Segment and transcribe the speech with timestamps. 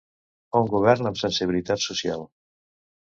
[0.61, 2.25] Un govern amb ‘sensibilitat social’